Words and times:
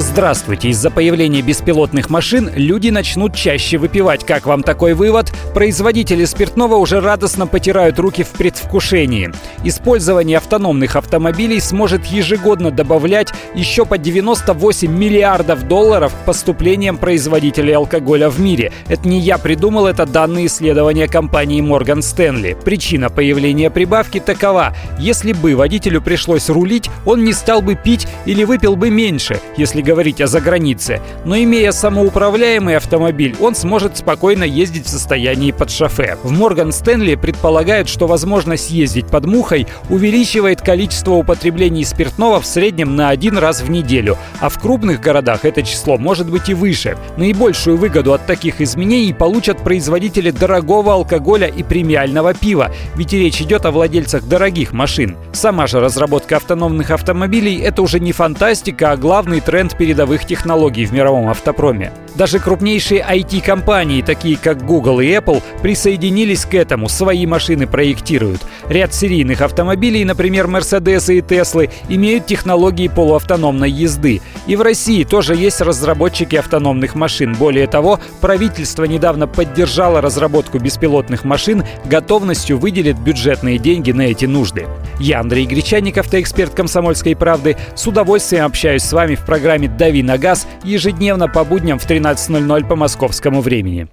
Здравствуйте. 0.00 0.70
Из-за 0.70 0.90
появления 0.90 1.42
беспилотных 1.42 2.08
машин 2.08 2.50
люди 2.54 2.88
начнут 2.88 3.34
чаще 3.34 3.76
выпивать. 3.76 4.24
Как 4.24 4.46
вам 4.46 4.62
такой 4.62 4.94
вывод? 4.94 5.30
Производители 5.52 6.24
спиртного 6.24 6.76
уже 6.76 7.00
радостно 7.00 7.46
потирают 7.46 7.98
руки 7.98 8.22
в 8.22 8.30
предвкушении. 8.30 9.30
Использование 9.62 10.38
автономных 10.38 10.96
автомобилей 10.96 11.60
сможет 11.60 12.06
ежегодно 12.06 12.70
добавлять 12.70 13.28
еще 13.54 13.84
по 13.84 13.98
98 13.98 14.90
миллиардов 14.90 15.68
долларов 15.68 16.14
к 16.14 16.24
поступлениям 16.24 16.96
производителей 16.96 17.74
алкоголя 17.74 18.30
в 18.30 18.40
мире. 18.40 18.72
Это 18.88 19.06
не 19.06 19.20
я 19.20 19.36
придумал, 19.36 19.86
это 19.86 20.06
данные 20.06 20.46
исследования 20.46 21.08
компании 21.08 21.62
Morgan 21.62 21.98
Stanley. 21.98 22.56
Причина 22.64 23.10
появления 23.10 23.68
прибавки 23.68 24.18
такова. 24.18 24.74
Если 24.98 25.34
бы 25.34 25.54
водителю 25.54 26.00
пришлось 26.00 26.48
рулить, 26.48 26.88
он 27.04 27.22
не 27.22 27.34
стал 27.34 27.60
бы 27.60 27.74
пить 27.74 28.08
или 28.24 28.44
выпил 28.44 28.76
бы 28.76 28.88
меньше, 28.88 29.40
если 29.58 29.89
говорить 29.90 30.20
о 30.20 30.28
загранице. 30.28 31.00
Но 31.24 31.36
имея 31.36 31.72
самоуправляемый 31.72 32.76
автомобиль, 32.76 33.34
он 33.40 33.56
сможет 33.56 33.96
спокойно 33.96 34.44
ездить 34.44 34.86
в 34.86 34.88
состоянии 34.88 35.50
под 35.50 35.68
шофе. 35.68 36.16
В 36.22 36.30
Морган 36.30 36.70
Стэнли 36.70 37.16
предполагают, 37.16 37.88
что 37.88 38.06
возможность 38.06 38.70
ездить 38.70 39.08
под 39.08 39.26
мухой 39.26 39.66
увеличивает 39.88 40.60
количество 40.60 41.14
употреблений 41.14 41.84
спиртного 41.84 42.40
в 42.40 42.46
среднем 42.46 42.94
на 42.94 43.08
один 43.08 43.36
раз 43.36 43.62
в 43.62 43.68
неделю, 43.68 44.16
а 44.38 44.48
в 44.48 44.60
крупных 44.60 45.00
городах 45.00 45.44
это 45.44 45.64
число 45.64 45.98
может 45.98 46.30
быть 46.30 46.48
и 46.48 46.54
выше. 46.54 46.96
Наибольшую 47.16 47.76
выгоду 47.76 48.12
от 48.12 48.24
таких 48.26 48.60
изменений 48.60 49.12
получат 49.12 49.58
производители 49.58 50.30
дорогого 50.30 50.94
алкоголя 50.94 51.48
и 51.48 51.64
премиального 51.64 52.32
пива, 52.32 52.70
ведь 52.94 53.12
речь 53.12 53.40
идет 53.42 53.66
о 53.66 53.72
владельцах 53.72 54.22
дорогих 54.22 54.72
машин. 54.72 55.16
Сама 55.32 55.66
же 55.66 55.80
разработка 55.80 56.36
автономных 56.36 56.92
автомобилей– 56.92 57.58
это 57.64 57.82
уже 57.82 57.98
не 57.98 58.12
фантастика, 58.12 58.92
а 58.92 58.96
главный 58.96 59.40
тренд 59.40 59.76
передовых 59.80 60.26
технологий 60.26 60.84
в 60.84 60.92
мировом 60.92 61.30
автопроме. 61.30 61.90
Даже 62.16 62.38
крупнейшие 62.38 63.04
IT-компании, 63.08 64.02
такие 64.02 64.36
как 64.36 64.64
Google 64.64 65.00
и 65.00 65.06
Apple, 65.06 65.42
присоединились 65.62 66.44
к 66.44 66.54
этому, 66.54 66.88
свои 66.88 67.26
машины 67.26 67.66
проектируют. 67.66 68.40
Ряд 68.68 68.94
серийных 68.94 69.40
автомобилей, 69.40 70.04
например, 70.04 70.46
Mercedes 70.46 71.12
и 71.14 71.20
Tesla, 71.20 71.70
имеют 71.88 72.26
технологии 72.26 72.88
полуавтономной 72.88 73.70
езды. 73.70 74.20
И 74.46 74.56
в 74.56 74.62
России 74.62 75.04
тоже 75.04 75.34
есть 75.34 75.60
разработчики 75.60 76.36
автономных 76.36 76.94
машин. 76.94 77.34
Более 77.34 77.66
того, 77.66 78.00
правительство 78.20 78.84
недавно 78.84 79.26
поддержало 79.26 80.00
разработку 80.00 80.58
беспилотных 80.58 81.24
машин, 81.24 81.64
готовностью 81.84 82.58
выделит 82.58 82.98
бюджетные 82.98 83.58
деньги 83.58 83.92
на 83.92 84.02
эти 84.02 84.24
нужды. 84.26 84.66
Я, 84.98 85.20
Андрей 85.20 85.46
Гречаник, 85.46 85.98
автоэксперт 85.98 86.54
«Комсомольской 86.54 87.16
правды», 87.16 87.56
с 87.74 87.86
удовольствием 87.86 88.44
общаюсь 88.44 88.82
с 88.82 88.92
вами 88.92 89.14
в 89.14 89.24
программе 89.24 89.68
«Дави 89.68 90.02
на 90.02 90.18
газ» 90.18 90.46
ежедневно 90.64 91.28
по 91.28 91.44
будням 91.44 91.78
в 91.78 91.86
13.00 92.10 92.66
по 92.66 92.74
московскому 92.74 93.40
времени. 93.40 93.86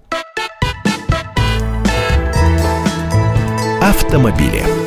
Автомобили. 3.82 4.87